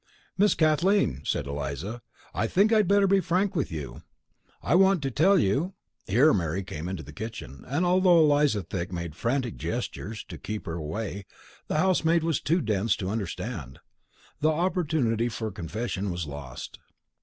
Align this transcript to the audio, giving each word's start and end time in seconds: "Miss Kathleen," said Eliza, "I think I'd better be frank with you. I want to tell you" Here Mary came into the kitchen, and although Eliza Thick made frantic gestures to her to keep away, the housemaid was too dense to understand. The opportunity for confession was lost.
"Miss 0.35 0.55
Kathleen," 0.55 1.21
said 1.25 1.45
Eliza, 1.45 2.01
"I 2.33 2.47
think 2.47 2.73
I'd 2.73 2.87
better 2.87 3.05
be 3.05 3.19
frank 3.19 3.55
with 3.55 3.71
you. 3.71 4.01
I 4.63 4.73
want 4.73 5.03
to 5.03 5.11
tell 5.11 5.37
you" 5.37 5.75
Here 6.07 6.33
Mary 6.33 6.63
came 6.63 6.89
into 6.89 7.03
the 7.03 7.13
kitchen, 7.13 7.63
and 7.67 7.85
although 7.85 8.17
Eliza 8.17 8.63
Thick 8.63 8.91
made 8.91 9.13
frantic 9.15 9.57
gestures 9.57 10.23
to 10.23 10.37
her 10.37 10.37
to 10.39 10.43
keep 10.43 10.65
away, 10.65 11.27
the 11.67 11.77
housemaid 11.77 12.23
was 12.23 12.41
too 12.41 12.61
dense 12.61 12.95
to 12.95 13.09
understand. 13.09 13.77
The 14.39 14.49
opportunity 14.49 15.29
for 15.29 15.51
confession 15.51 16.09
was 16.09 16.25
lost. 16.25 16.79